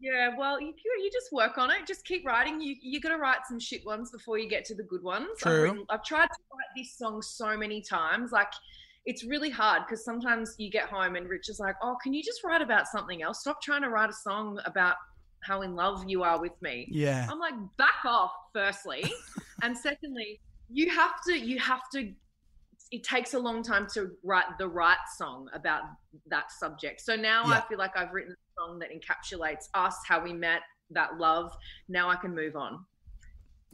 yeah, 0.00 0.30
well, 0.38 0.60
you, 0.60 0.68
you 0.68 1.02
you 1.04 1.10
just 1.12 1.30
work 1.32 1.58
on 1.58 1.70
it. 1.70 1.86
Just 1.86 2.04
keep 2.06 2.24
writing. 2.26 2.60
You 2.60 2.74
you 2.80 3.00
got 3.00 3.10
to 3.10 3.18
write 3.18 3.40
some 3.48 3.60
shit 3.60 3.84
ones 3.84 4.10
before 4.10 4.38
you 4.38 4.48
get 4.48 4.64
to 4.66 4.74
the 4.74 4.84
good 4.84 5.02
ones. 5.02 5.28
True. 5.38 5.52
I've, 5.52 5.62
written, 5.62 5.86
I've 5.90 6.04
tried 6.04 6.26
to 6.26 6.38
write 6.52 6.72
this 6.76 6.96
song 6.96 7.20
so 7.22 7.56
many 7.56 7.82
times. 7.82 8.32
Like, 8.32 8.52
it's 9.04 9.24
really 9.24 9.50
hard 9.50 9.82
because 9.86 10.04
sometimes 10.04 10.54
you 10.58 10.70
get 10.70 10.84
home 10.88 11.16
and 11.16 11.28
Rich 11.28 11.48
is 11.50 11.60
like, 11.60 11.74
"Oh, 11.82 11.96
can 12.02 12.14
you 12.14 12.22
just 12.22 12.42
write 12.44 12.62
about 12.62 12.86
something 12.88 13.22
else? 13.22 13.40
Stop 13.40 13.60
trying 13.62 13.82
to 13.82 13.90
write 13.90 14.10
a 14.10 14.14
song 14.14 14.58
about 14.64 14.96
how 15.42 15.62
in 15.62 15.74
love 15.74 16.04
you 16.06 16.22
are 16.22 16.40
with 16.40 16.60
me." 16.62 16.86
Yeah. 16.90 17.26
I'm 17.30 17.38
like, 17.38 17.54
back 17.76 18.04
off, 18.04 18.32
firstly. 18.52 19.04
and 19.62 19.76
secondly, 19.76 20.40
you 20.68 20.90
have 20.90 21.20
to, 21.26 21.38
you 21.38 21.58
have 21.58 21.88
to, 21.94 22.12
it 22.92 23.04
takes 23.04 23.34
a 23.34 23.38
long 23.38 23.62
time 23.62 23.86
to 23.94 24.10
write 24.22 24.58
the 24.58 24.68
right 24.68 24.96
song 25.16 25.48
about 25.52 25.82
that 26.28 26.50
subject. 26.52 27.00
So 27.00 27.16
now 27.16 27.44
Yeah. 27.46 27.54
I 27.54 27.60
feel 27.68 27.78
like 27.78 27.96
I've 27.96 28.12
written 28.12 28.32
a 28.34 28.60
song 28.60 28.78
that 28.80 28.90
encapsulates 28.90 29.68
us, 29.74 29.96
how 30.06 30.22
we 30.22 30.32
met, 30.32 30.60
that 30.90 31.18
love. 31.18 31.52
Now 31.88 32.08
I 32.10 32.16
can 32.16 32.34
move 32.34 32.56
on. 32.56 32.84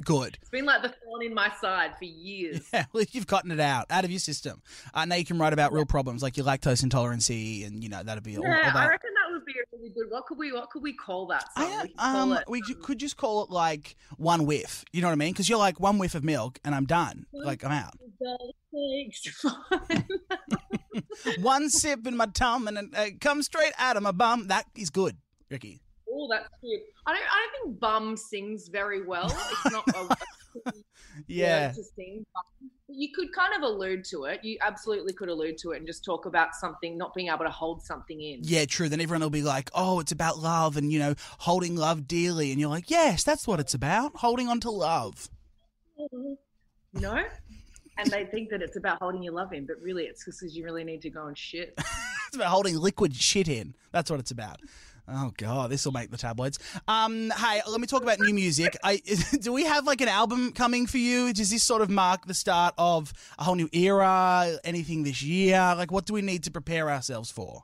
Good. 0.04 0.36
It's 0.42 0.50
been 0.50 0.66
like 0.66 0.82
the 0.82 0.90
thorn 0.90 1.22
in 1.24 1.32
my 1.32 1.50
side 1.58 1.96
for 1.98 2.04
years. 2.04 2.68
Yeah, 2.72 2.84
well, 2.92 3.04
you've 3.12 3.26
gotten 3.26 3.50
it 3.50 3.60
out, 3.60 3.86
out 3.88 4.04
of 4.04 4.10
your 4.10 4.20
system. 4.20 4.60
Uh, 4.92 5.06
now 5.06 5.14
you 5.14 5.24
can 5.24 5.38
write 5.38 5.54
about 5.54 5.72
real 5.72 5.86
problems 5.86 6.22
like 6.22 6.36
your 6.36 6.44
lactose 6.44 6.84
intolerancy, 6.84 7.66
and 7.66 7.82
you 7.82 7.88
know 7.88 8.02
that'd 8.02 8.22
be 8.22 8.36
all, 8.36 8.44
all 8.44 8.50
Yeah, 8.50 8.72
I 8.74 8.88
reckon 8.88 9.10
that 9.14 9.32
would 9.32 9.46
be 9.46 9.52
a 9.52 9.64
really 9.76 9.90
good. 9.90 10.10
What 10.10 10.26
could 10.26 10.38
we, 10.38 10.52
what 10.52 10.70
could 10.70 10.82
we 10.82 10.92
call 10.92 11.26
that 11.26 11.44
song? 11.56 11.72
I, 11.72 11.82
we 11.82 11.88
could 11.88 11.98
um, 11.98 12.32
it, 12.32 12.44
we 12.48 12.62
um, 12.62 12.82
could 12.82 12.98
just 12.98 13.16
call 13.16 13.44
it 13.44 13.50
like 13.50 13.96
one 14.16 14.46
whiff. 14.46 14.84
You 14.92 15.02
know 15.02 15.08
what 15.08 15.12
I 15.12 15.16
mean? 15.16 15.32
Because 15.32 15.48
you're 15.48 15.58
like 15.58 15.80
one 15.80 15.98
whiff 15.98 16.14
of 16.14 16.24
milk, 16.24 16.58
and 16.64 16.74
I'm 16.74 16.86
done. 16.86 17.26
Like 17.32 17.64
I'm 17.64 17.72
out. 17.72 17.94
One 21.40 21.68
sip 21.70 22.06
in 22.06 22.16
my 22.16 22.26
tum, 22.26 22.68
and 22.68 22.78
it 22.78 22.94
uh, 22.94 23.06
comes 23.20 23.46
straight 23.46 23.72
out 23.78 23.96
of 23.96 24.02
my 24.02 24.12
bum. 24.12 24.48
That 24.48 24.66
is 24.76 24.90
good, 24.90 25.16
Ricki. 25.50 25.80
Oh, 26.10 26.28
that's 26.30 26.48
cute. 26.60 26.80
I 27.06 27.12
don't. 27.12 27.22
I 27.22 27.46
don't 27.52 27.64
think 27.68 27.80
Bum 27.80 28.16
sings 28.16 28.68
very 28.68 29.04
well. 29.04 29.26
It's 29.26 29.72
not 29.72 29.86
a, 29.88 30.16
pretty 30.62 30.84
Yeah. 31.26 31.72
Word 32.98 33.14
to 33.14 33.24
sing. 33.24 33.26
Bum. 33.26 33.26
You 33.26 33.26
could 33.26 33.32
kind 33.32 33.54
of 33.54 33.62
allude 33.62 34.04
to 34.06 34.24
it. 34.24 34.44
You 34.44 34.58
absolutely 34.60 35.12
could 35.12 35.28
allude 35.28 35.58
to 35.58 35.72
it 35.72 35.78
and 35.78 35.86
just 35.86 36.04
talk 36.04 36.26
about 36.26 36.54
something, 36.54 36.96
not 36.98 37.14
being 37.14 37.28
able 37.28 37.44
to 37.44 37.50
hold 37.50 37.82
something 37.82 38.20
in. 38.20 38.40
Yeah, 38.42 38.64
true. 38.64 38.88
Then 38.88 39.00
everyone 39.00 39.22
will 39.22 39.30
be 39.30 39.42
like, 39.42 39.70
"Oh, 39.74 40.00
it's 40.00 40.12
about 40.12 40.38
love 40.38 40.76
and 40.76 40.92
you 40.92 40.98
know 40.98 41.14
holding 41.38 41.76
love 41.76 42.06
dearly," 42.06 42.50
and 42.50 42.60
you're 42.60 42.70
like, 42.70 42.90
"Yes, 42.90 43.24
that's 43.24 43.46
what 43.46 43.60
it's 43.60 43.74
about, 43.74 44.16
holding 44.16 44.48
on 44.48 44.60
to 44.60 44.70
love." 44.70 45.28
You 46.92 47.02
know. 47.02 47.22
And 47.98 48.10
they 48.10 48.24
think 48.24 48.48
that 48.50 48.62
it's 48.62 48.76
about 48.76 49.00
holding 49.00 49.22
your 49.22 49.34
love 49.34 49.52
in, 49.52 49.66
but 49.66 49.76
really 49.82 50.04
it's 50.04 50.24
because 50.24 50.56
you 50.56 50.64
really 50.64 50.84
need 50.84 51.02
to 51.02 51.10
go 51.10 51.26
and 51.26 51.36
shit. 51.36 51.78
It's 52.28 52.34
about 52.34 52.48
holding 52.48 52.76
liquid 52.76 53.14
shit 53.14 53.46
in. 53.46 53.74
That's 53.92 54.10
what 54.10 54.18
it's 54.18 54.32
about. 54.32 54.60
Oh 55.08 55.32
god, 55.36 55.70
this 55.70 55.84
will 55.84 55.92
make 55.92 56.10
the 56.10 56.16
tabloids. 56.16 56.58
Um, 56.88 57.30
hey, 57.30 57.60
let 57.68 57.80
me 57.80 57.86
talk 57.86 58.02
about 58.02 58.18
new 58.18 58.34
music. 58.34 58.76
I 58.82 58.96
do 59.40 59.52
we 59.52 59.64
have 59.64 59.86
like 59.86 60.00
an 60.00 60.08
album 60.08 60.50
coming 60.52 60.86
for 60.86 60.98
you? 60.98 61.32
Does 61.32 61.50
this 61.50 61.62
sort 61.62 61.80
of 61.82 61.90
mark 61.90 62.26
the 62.26 62.34
start 62.34 62.74
of 62.76 63.12
a 63.38 63.44
whole 63.44 63.54
new 63.54 63.68
era? 63.72 64.58
Anything 64.64 65.04
this 65.04 65.22
year? 65.22 65.58
Like, 65.76 65.92
what 65.92 66.06
do 66.06 66.12
we 66.12 66.22
need 66.22 66.42
to 66.44 66.50
prepare 66.50 66.90
ourselves 66.90 67.30
for? 67.30 67.62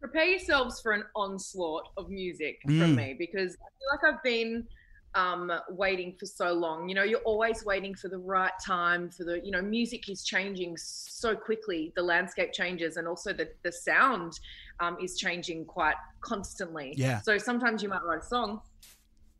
prepare 0.00 0.26
yourselves 0.26 0.82
for 0.82 0.92
an 0.92 1.02
onslaught 1.16 1.84
of 1.96 2.10
music 2.10 2.58
Mm. 2.68 2.78
from 2.78 2.94
me 2.94 3.16
because 3.18 3.54
I 3.54 3.68
feel 3.78 3.88
like 3.90 4.14
I've 4.14 4.22
been 4.22 4.66
um, 5.14 5.50
waiting 5.70 6.14
for 6.18 6.26
so 6.26 6.52
long. 6.52 6.88
You 6.88 6.94
know, 6.94 7.02
you're 7.04 7.20
always 7.20 7.64
waiting 7.64 7.94
for 7.94 8.08
the 8.08 8.18
right 8.18 8.52
time 8.64 9.10
for 9.10 9.24
the, 9.24 9.40
you 9.44 9.50
know, 9.50 9.62
music 9.62 10.08
is 10.08 10.24
changing 10.24 10.76
so 10.76 11.34
quickly. 11.34 11.92
The 11.96 12.02
landscape 12.02 12.52
changes 12.52 12.96
and 12.96 13.06
also 13.06 13.32
the, 13.32 13.48
the 13.62 13.72
sound 13.72 14.38
um, 14.80 14.96
is 15.02 15.16
changing 15.16 15.64
quite 15.66 15.96
constantly. 16.20 16.94
Yeah. 16.96 17.20
So 17.20 17.38
sometimes 17.38 17.82
you 17.82 17.88
might 17.88 18.02
write 18.04 18.22
a 18.22 18.26
song 18.26 18.60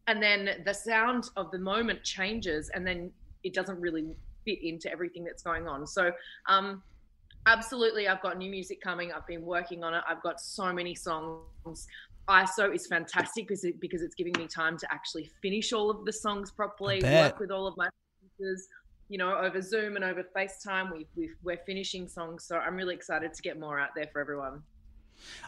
and 0.07 0.23
then 0.23 0.63
the 0.65 0.75
sound 0.75 1.31
of 1.37 1.51
the 1.51 1.59
moment 1.59 2.05
changes 2.05 2.71
and 2.75 2.87
then 2.87 3.11
it 3.43 3.55
doesn't 3.55 3.81
really 3.81 4.07
fit 4.45 4.63
into 4.63 4.91
everything 4.91 5.25
that's 5.25 5.43
going 5.43 5.67
on. 5.67 5.87
So, 5.87 6.13
um, 6.49 6.83
absolutely 7.47 8.09
i've 8.09 8.23
got 8.23 8.39
new 8.39 8.51
music 8.51 8.81
coming 8.81 9.13
i've 9.13 9.27
been 9.27 9.45
working 9.45 9.85
on 9.85 9.93
it 9.93 10.03
i've 10.09 10.23
got 10.23 10.41
so 10.41 10.73
many 10.73 10.95
songs 10.95 11.87
iso 12.29 12.75
is 12.75 12.87
fantastic 12.87 13.47
because, 13.47 13.65
it, 13.65 13.81
because 13.81 14.03
it's 14.03 14.15
giving 14.15 14.33
me 14.39 14.47
time 14.47 14.79
to 14.79 14.87
actually 14.93 15.31
finish 15.43 15.73
all 15.73 15.91
of 15.91 16.05
the 16.05 16.13
songs 16.13 16.51
properly 16.51 17.03
work 17.03 17.39
with 17.39 17.51
all 17.51 17.67
of 17.67 17.77
my 17.77 17.89
producers 18.21 18.67
you 19.09 19.19
know 19.19 19.37
over 19.37 19.61
zoom 19.61 19.97
and 19.97 20.05
over 20.05 20.25
facetime. 20.37 20.91
We, 20.93 21.07
we, 21.17 21.31
we're 21.43 21.61
finishing 21.67 22.09
songs 22.09 22.45
so 22.45 22.57
i'm 22.59 22.77
really 22.77 22.95
excited 22.95 23.35
to 23.35 23.43
get 23.43 23.59
more 23.59 23.79
out 23.79 23.91
there 23.95 24.09
for 24.13 24.21
everyone 24.21 24.63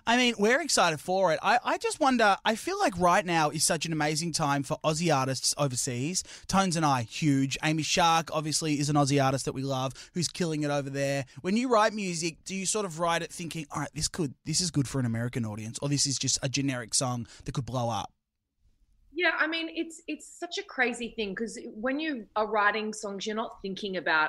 I 0.07 0.17
mean, 0.17 0.35
we're 0.39 0.61
excited 0.61 1.01
for 1.01 1.33
it. 1.33 1.39
I, 1.43 1.59
I 1.65 1.79
just 1.79 2.01
wonder, 2.01 2.37
I 2.45 2.55
feel 2.55 2.79
like 2.79 2.99
right 2.99 3.25
now 3.25 3.51
is 3.51 3.65
such 3.65 3.87
an 3.87 3.93
amazing 3.93 4.33
time 4.33 4.63
for 4.63 4.79
Aussie 4.85 5.15
artists 5.15 5.55
overseas. 5.59 6.23
Tones 6.47 6.77
and 6.77 6.87
I, 6.87 7.03
huge. 7.03 7.59
Amy 7.63 7.83
Shark, 7.83 8.31
obviously, 8.33 8.79
is 8.79 8.89
an 8.89 8.97
Aussie 8.97 9.23
artist 9.23 9.45
that 9.45 9.53
we 9.53 9.63
love 9.63 9.93
who's 10.15 10.29
killing 10.29 10.63
it 10.63 10.71
over 10.71 10.91
there. 10.91 11.25
When 11.41 11.57
you 11.57 11.69
write 11.69 11.93
music, 11.93 12.45
do 12.45 12.55
you 12.55 12.67
sort 12.67 12.85
of 12.85 13.01
write 13.01 13.23
it 13.23 13.33
thinking, 13.33 13.67
all 13.71 13.81
right, 13.81 13.91
this 13.95 14.09
could, 14.09 14.35
this 14.45 14.61
is 14.61 14.71
good 14.71 14.89
for 14.89 14.99
an 15.01 15.07
American 15.07 15.45
audience, 15.45 15.79
or 15.83 15.89
this 15.89 16.07
is 16.07 16.19
just 16.19 16.39
a 16.43 16.49
generic 16.49 16.95
song 16.95 17.27
that 17.45 17.53
could 17.53 17.67
blow 17.67 17.91
up? 17.91 18.13
Yeah, 19.17 19.31
I 19.39 19.47
mean 19.47 19.71
it's 19.75 20.03
it's 20.07 20.39
such 20.39 20.59
a 20.59 20.63
crazy 20.63 21.15
thing 21.17 21.31
because 21.31 21.59
when 21.75 21.99
you 21.99 22.27
are 22.37 22.47
writing 22.47 22.93
songs, 22.93 23.27
you're 23.27 23.35
not 23.35 23.63
thinking 23.63 23.97
about 23.97 24.29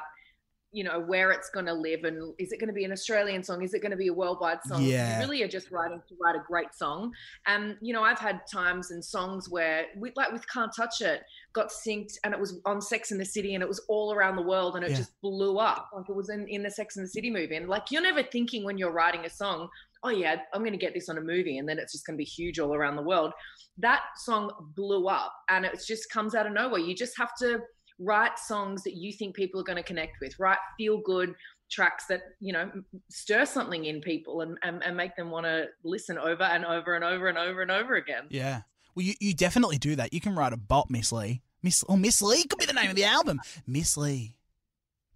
you 0.72 0.84
know 0.84 1.00
where 1.00 1.32
it's 1.32 1.50
going 1.50 1.66
to 1.66 1.74
live 1.74 2.04
and 2.04 2.34
is 2.38 2.52
it 2.52 2.60
going 2.60 2.68
to 2.68 2.74
be 2.74 2.84
an 2.84 2.92
Australian 2.92 3.44
song? 3.44 3.64
Is 3.64 3.74
it 3.74 3.82
going 3.82 3.92
to 3.92 3.98
be 3.98 4.08
a 4.08 4.14
worldwide 4.14 4.60
song? 4.66 4.84
Yeah. 4.84 5.16
You 5.16 5.26
really 5.26 5.44
are 5.44 5.48
just 5.48 5.72
writing 5.72 6.02
to 6.08 6.16
write 6.22 6.36
a 6.36 6.44
great 6.46 6.74
song. 6.76 7.14
And 7.48 7.78
you 7.82 7.94
know, 7.94 8.04
I've 8.04 8.20
had 8.20 8.42
times 8.52 8.92
and 8.92 9.04
songs 9.04 9.50
where, 9.50 9.86
we, 9.98 10.12
like 10.16 10.32
with 10.32 10.46
"Can't 10.52 10.72
Touch 10.76 11.02
It," 11.02 11.22
got 11.54 11.70
synced 11.70 12.16
and 12.24 12.34
it 12.34 12.40
was 12.40 12.60
on 12.66 12.82
Sex 12.82 13.12
in 13.12 13.18
the 13.18 13.26
City 13.26 13.56
and 13.56 13.64
it 13.64 13.68
was 13.68 13.80
all 13.88 14.14
around 14.14 14.36
the 14.36 14.42
world 14.42 14.76
and 14.76 14.84
it 14.84 14.92
Yeah. 14.92 14.98
just 14.98 15.14
blew 15.22 15.58
up 15.58 15.90
like 15.96 16.10
it 16.10 16.16
was 16.16 16.30
in 16.30 16.48
in 16.48 16.64
the 16.64 16.72
Sex 16.72 16.98
in 16.98 17.04
the 17.04 17.10
City 17.10 17.32
movie. 17.32 17.56
And 17.56 17.68
like 17.70 17.90
you're 17.92 18.02
never 18.02 18.24
thinking 18.24 18.64
when 18.64 18.78
you're 18.78 18.92
writing 18.92 19.26
a 19.26 19.30
song, 19.30 19.70
oh 20.04 20.10
yeah, 20.10 20.36
I'm 20.54 20.62
going 20.62 20.74
to 20.74 20.78
get 20.78 20.94
this 20.94 21.10
on 21.10 21.18
a 21.18 21.22
movie 21.22 21.58
and 21.58 21.68
then 21.68 21.80
it's 21.80 21.94
just 21.94 22.06
going 22.06 22.16
to 22.16 22.22
be 22.22 22.26
huge 22.26 22.60
all 22.60 22.76
around 22.76 22.96
the 22.98 23.02
world 23.04 23.32
that 23.80 24.02
song 24.18 24.52
blew 24.76 25.08
up 25.08 25.32
and 25.50 25.64
it 25.64 25.80
just 25.88 26.10
comes 26.10 26.34
out 26.34 26.48
of 26.48 26.54
nowhere. 26.54 26.80
You 26.80 26.96
just 26.96 27.16
have 27.18 27.30
to 27.42 27.60
write 28.00 28.38
songs 28.40 28.84
that 28.84 28.96
you 28.96 29.12
think 29.12 29.36
people 29.36 29.60
are 29.60 29.64
going 29.64 29.78
to 29.78 29.84
connect 29.84 30.18
with. 30.22 30.38
Write 30.40 30.60
feel 30.78 31.00
good 31.00 31.36
tracks 31.70 32.06
that 32.08 32.22
you 32.40 32.54
know 32.54 32.72
stir 33.10 33.46
something 33.46 33.86
in 33.86 34.00
people 34.02 34.42
and 34.42 34.58
and, 34.64 34.84
and 34.84 34.96
make 34.96 35.16
them 35.16 35.30
want 35.30 35.46
to 35.46 35.66
listen 35.84 36.18
over 36.18 36.44
and 36.44 36.66
over 36.66 36.96
and 36.96 37.04
over 37.04 37.28
and 37.28 37.38
over 37.38 37.62
and 37.62 37.72
over 37.72 37.96
again. 37.96 38.24
Yeah. 38.30 38.62
Well, 38.96 39.06
you, 39.06 39.14
you 39.20 39.34
definitely 39.34 39.78
do 39.78 39.96
that. 39.96 40.12
You 40.12 40.20
can 40.20 40.36
write 40.36 40.54
a 40.54 40.58
bop, 40.58 40.90
Miss 40.90 41.12
Lee. 41.12 41.42
Miss 41.62 41.84
oh, 41.88 41.98
Miss 41.98 42.22
Lee 42.22 42.44
could 42.46 42.60
be 42.60 42.66
the 42.66 42.74
name 42.74 42.90
of 42.90 42.96
the 42.96 43.04
album. 43.04 43.40
Miss 43.68 43.98
Lee. 43.98 44.38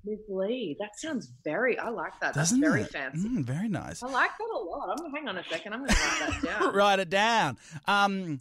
Miss 0.03 0.19
Lee. 0.29 0.75
That 0.79 1.00
sounds 1.00 1.31
very. 1.43 1.77
I 1.77 1.89
like 1.89 2.13
that. 2.21 2.33
Doesn't 2.33 2.59
That's 2.59 2.71
very 2.71 2.83
it? 2.83 2.91
fancy. 2.91 3.27
Mm, 3.27 3.43
very 3.43 3.69
nice. 3.69 4.01
I 4.03 4.07
like 4.07 4.31
that 4.38 4.50
a 4.53 4.57
lot. 4.57 4.89
I'm 4.89 4.97
gonna 4.97 5.15
hang 5.15 5.27
on 5.27 5.38
a 5.38 5.43
second. 5.43 5.73
I'm 5.73 5.85
gonna 5.85 6.00
write 6.00 6.41
that 6.41 6.41
down. 6.59 6.73
Write 6.73 7.00
it 7.00 7.09
down. 7.09 7.57
Um, 7.88 8.39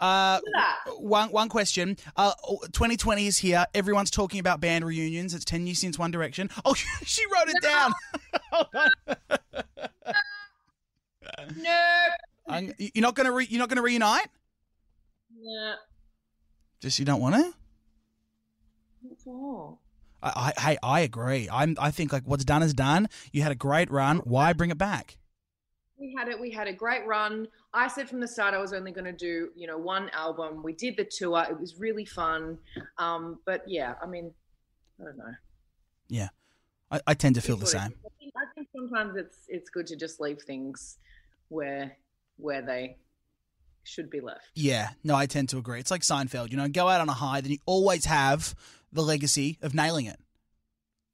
uh, 0.00 0.40
Look 0.44 0.54
at 0.56 0.76
that. 0.86 1.00
one 1.02 1.28
one 1.30 1.48
question. 1.48 1.96
Uh, 2.16 2.32
2020 2.72 3.26
is 3.26 3.38
here. 3.38 3.66
Everyone's 3.74 4.10
talking 4.10 4.40
about 4.40 4.60
band 4.60 4.84
reunions. 4.84 5.34
It's 5.34 5.44
10 5.44 5.66
years 5.66 5.78
since 5.78 5.98
One 5.98 6.10
Direction. 6.10 6.50
Oh, 6.64 6.74
she 7.04 7.24
wrote 7.26 7.48
it 7.48 7.62
down. 7.62 7.92
Hold 8.52 8.66
on. 8.74 8.90
Nope. 11.56 11.66
I'm- 12.48 12.72
you're 12.78 13.02
not 13.02 13.14
gonna 13.14 13.32
re- 13.32 13.46
you're 13.48 13.58
not 13.58 13.68
gonna 13.68 13.82
reunite. 13.82 14.28
Nah. 15.40 15.74
Just 16.80 16.98
you 16.98 17.04
don't 17.04 17.20
want 17.20 17.34
to. 17.34 17.52
What 19.02 19.20
for? 19.20 19.78
I, 20.22 20.52
I, 20.56 20.60
hey, 20.60 20.78
I 20.82 21.00
agree. 21.00 21.48
I'm. 21.52 21.76
I 21.78 21.90
think 21.90 22.12
like 22.12 22.24
what's 22.24 22.44
done 22.44 22.62
is 22.62 22.74
done. 22.74 23.08
You 23.32 23.42
had 23.42 23.52
a 23.52 23.56
great 23.56 23.90
run. 23.90 24.18
Why 24.18 24.52
bring 24.52 24.70
it 24.70 24.78
back? 24.78 25.16
We 25.98 26.14
had 26.16 26.28
it. 26.28 26.40
We 26.40 26.50
had 26.50 26.68
a 26.68 26.72
great 26.72 27.06
run. 27.06 27.48
I 27.74 27.88
said 27.88 28.08
from 28.08 28.20
the 28.20 28.28
start 28.28 28.54
I 28.54 28.58
was 28.58 28.72
only 28.72 28.92
going 28.92 29.04
to 29.04 29.12
do, 29.12 29.50
you 29.56 29.66
know, 29.66 29.78
one 29.78 30.10
album. 30.10 30.62
We 30.62 30.72
did 30.72 30.96
the 30.96 31.04
tour. 31.04 31.44
It 31.50 31.58
was 31.58 31.78
really 31.78 32.04
fun. 32.04 32.58
Um, 32.98 33.40
but 33.44 33.64
yeah, 33.66 33.94
I 34.00 34.06
mean, 34.06 34.32
I 35.00 35.04
don't 35.04 35.18
know. 35.18 35.34
I, 36.90 37.00
I 37.06 37.14
tend 37.14 37.34
to 37.34 37.40
feel 37.40 37.56
the 37.56 37.62
It's 37.62 37.72
same. 37.72 37.80
I 37.80 38.08
think, 38.18 38.32
I 38.36 38.44
think 38.54 38.68
sometimes 38.74 39.16
it's 39.16 39.38
it's 39.48 39.70
good 39.70 39.86
to 39.88 39.96
just 39.96 40.20
leave 40.20 40.42
things 40.42 40.98
where 41.48 41.96
where 42.36 42.62
they 42.62 42.96
should 43.84 44.10
be 44.10 44.20
left. 44.20 44.50
Yeah, 44.54 44.90
no, 45.04 45.14
I 45.14 45.26
tend 45.26 45.48
to 45.50 45.58
agree. 45.58 45.80
It's 45.80 45.90
like 45.90 46.02
Seinfeld, 46.02 46.50
you 46.50 46.56
know, 46.56 46.68
go 46.68 46.88
out 46.88 47.00
on 47.00 47.08
a 47.08 47.14
high, 47.14 47.40
then 47.40 47.52
you 47.52 47.58
always 47.66 48.04
have 48.04 48.54
the 48.92 49.02
legacy 49.02 49.58
of 49.62 49.74
nailing 49.74 50.06
it. 50.06 50.18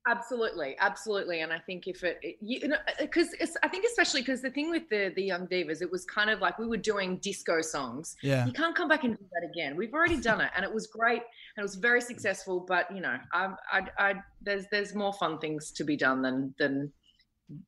Absolutely, 0.07 0.77
absolutely, 0.81 1.41
and 1.41 1.51
I 1.51 1.59
think 1.59 1.87
if 1.87 2.05
it, 2.05 2.19
it 2.23 2.37
you 2.43 2.69
know, 2.69 2.77
uh, 2.77 2.93
because 3.01 3.35
I 3.63 3.69
think 3.69 3.87
especially 3.87 4.21
because 4.21 4.43
the 4.43 4.51
thing 4.51 4.69
with 4.69 4.87
the 4.91 5.13
the 5.17 5.23
young 5.23 5.47
divas, 5.47 5.81
it 5.81 5.91
was 5.91 6.05
kind 6.05 6.29
of 6.29 6.41
like 6.41 6.59
we 6.59 6.67
were 6.67 6.77
doing 6.77 7.17
disco 7.19 7.63
songs. 7.63 8.15
Yeah. 8.23 8.45
You 8.45 8.53
can't 8.53 8.77
come 8.77 8.87
back 8.87 9.05
and 9.05 9.17
do 9.17 9.25
that 9.33 9.49
again. 9.49 9.77
We've 9.77 9.95
already 9.95 10.19
done 10.19 10.43
it, 10.43 10.51
and 10.55 10.63
it 10.63 10.73
was 10.73 10.89
great, 10.89 11.23
and 11.23 11.59
it 11.59 11.63
was 11.63 11.77
very 11.77 12.03
successful. 12.03 12.61
But 12.69 12.95
you 12.95 13.01
know, 13.01 13.17
I, 13.33 13.55
I, 13.73 13.83
I 13.99 14.15
there's 14.43 14.67
there's 14.71 14.95
more 14.95 15.15
fun 15.15 15.39
things 15.39 15.71
to 15.73 15.85
be 15.85 15.97
done 15.97 16.21
than 16.21 16.55
than 16.59 16.93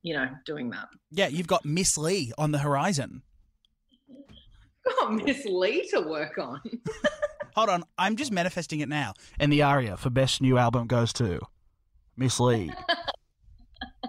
you 0.03 0.13
know 0.13 0.29
doing 0.45 0.69
that. 0.69 0.89
Yeah, 1.09 1.29
you've 1.29 1.47
got 1.47 1.65
Miss 1.65 1.97
Lee 1.97 2.33
on 2.37 2.51
the 2.51 2.59
horizon. 2.59 3.23
Got 4.85 5.11
Miss 5.11 5.43
Lee 5.45 5.89
to 5.89 6.01
work 6.01 6.37
on. 6.37 6.61
Hold 7.55 7.69
on, 7.69 7.83
I'm 7.97 8.15
just 8.15 8.31
manifesting 8.31 8.81
it 8.81 8.89
now. 8.89 9.15
And 9.39 9.51
the 9.51 9.63
aria 9.63 9.97
for 9.97 10.11
best 10.11 10.39
new 10.39 10.59
album 10.59 10.85
goes 10.85 11.11
to 11.13 11.39
Miss 12.17 12.39
Lee. 12.41 12.71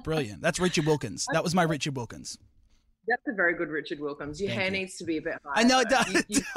Brilliant. 0.05 0.41
That's 0.43 0.59
Richard 0.59 0.87
Wilkins. 0.87 1.27
That 1.33 1.43
was 1.45 1.55
my 1.55 1.62
Richard 1.62 1.97
Wilkins. 1.97 2.38
That's 3.07 3.23
a 3.29 3.33
very 3.35 3.55
good 3.55 3.69
Richard 3.69 4.00
Wilkins. 4.00 4.41
Your 4.41 4.49
Thank 4.50 4.61
hair 4.61 4.71
you. 4.71 4.79
needs 4.79 4.97
to 4.97 5.05
be 5.05 5.17
a 5.19 5.23
bit 5.23 5.35
higher. 5.45 5.53
I 5.55 5.62
know 5.65 5.81
it 5.81 5.88
does. 5.88 6.12
You- 6.12 6.23
you- 6.29 6.43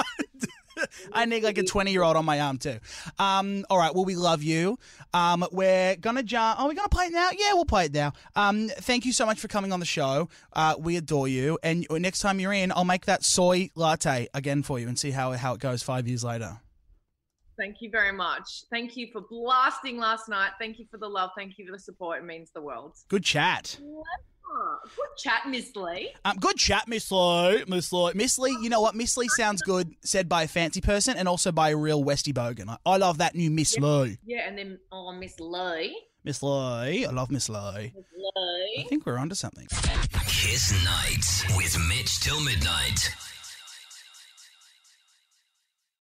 I 1.13 1.25
need 1.25 1.43
like 1.43 1.57
a 1.57 1.63
20 1.63 1.91
year 1.91 2.01
old 2.01 2.15
on 2.15 2.25
my 2.25 2.39
arm 2.39 2.57
too. 2.57 2.79
Um, 3.19 3.65
all 3.69 3.77
right. 3.77 3.93
Well, 3.93 4.05
we 4.05 4.15
love 4.15 4.41
you. 4.41 4.79
Um, 5.13 5.45
we're 5.51 5.95
gonna 5.97 6.23
jump. 6.23 6.59
Are 6.59 6.67
we're 6.67 6.73
gonna 6.73 6.87
play 6.89 7.05
it 7.05 7.11
now. 7.11 7.29
Yeah, 7.37 7.53
we'll 7.53 7.65
play 7.65 7.85
it 7.85 7.93
now. 7.93 8.13
Um, 8.35 8.69
thank 8.69 9.05
you 9.05 9.11
so 9.11 9.25
much 9.25 9.39
for 9.39 9.47
coming 9.47 9.73
on 9.73 9.79
the 9.79 9.85
show. 9.85 10.29
Uh, 10.53 10.75
we 10.79 10.95
adore 10.97 11.27
you. 11.27 11.59
And 11.61 11.85
next 11.91 12.19
time 12.19 12.39
you're 12.39 12.53
in, 12.53 12.71
I'll 12.71 12.85
make 12.85 13.05
that 13.05 13.23
soy 13.23 13.69
latte 13.75 14.27
again 14.33 14.63
for 14.63 14.79
you 14.79 14.87
and 14.87 14.97
see 14.97 15.11
how 15.11 15.33
how 15.33 15.53
it 15.53 15.59
goes 15.59 15.83
five 15.83 16.07
years 16.07 16.23
later. 16.23 16.59
Thank 17.61 17.79
you 17.79 17.91
very 17.91 18.11
much. 18.11 18.63
Thank 18.71 18.97
you 18.97 19.09
for 19.13 19.21
blasting 19.21 19.99
last 19.99 20.27
night. 20.27 20.49
Thank 20.57 20.79
you 20.79 20.87
for 20.89 20.97
the 20.97 21.07
love. 21.07 21.29
Thank 21.37 21.59
you 21.59 21.65
for 21.67 21.71
the 21.71 21.79
support. 21.79 22.17
It 22.17 22.25
means 22.25 22.49
the 22.55 22.61
world. 22.61 22.95
Good 23.07 23.23
chat. 23.23 23.77
Good 23.79 25.15
chat, 25.15 25.47
Miss 25.47 25.75
Lee. 25.75 26.11
Um, 26.25 26.37
good 26.37 26.57
chat, 26.57 26.87
Miss 26.87 27.11
Lee. 27.11 27.63
Miss 27.67 27.93
Lee. 27.93 28.13
Miss 28.15 28.39
Lee, 28.39 28.57
you 28.63 28.69
know 28.69 28.81
what? 28.81 28.95
Miss 28.95 29.15
Lee 29.15 29.27
sounds 29.27 29.61
good 29.61 29.93
said 30.03 30.27
by 30.27 30.41
a 30.41 30.47
fancy 30.47 30.81
person 30.81 31.15
and 31.15 31.27
also 31.27 31.51
by 31.51 31.69
a 31.69 31.77
real 31.77 32.03
Westy 32.03 32.33
Bogan. 32.33 32.67
I, 32.67 32.77
I 32.83 32.97
love 32.97 33.19
that 33.19 33.35
new 33.35 33.51
Miss 33.51 33.77
Lee. 33.77 34.17
Yeah, 34.25 34.47
and 34.47 34.57
then 34.57 34.79
oh, 34.91 35.11
Miss 35.13 35.39
Lee. 35.39 35.95
Miss 36.23 36.41
Lee. 36.41 37.05
I 37.05 37.11
love 37.11 37.29
Miss 37.29 37.47
Lee. 37.47 37.93
Miss 37.95 38.05
Lee. 38.35 38.83
I 38.83 38.89
think 38.89 39.05
we're 39.05 39.19
onto 39.19 39.35
something. 39.35 39.67
Kiss 40.25 40.73
Night 40.83 41.57
with 41.57 41.77
Mitch 41.87 42.21
till 42.21 42.41
midnight. 42.43 43.11